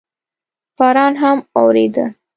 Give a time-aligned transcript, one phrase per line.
[0.77, 2.05] باران هم اورېده.